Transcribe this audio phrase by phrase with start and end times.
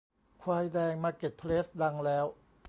[0.41, 2.25] ควายแดงมาร์เก็ตเพลสดังแล้ว